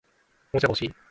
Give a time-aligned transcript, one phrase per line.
[0.53, 0.93] おもちゃが欲しい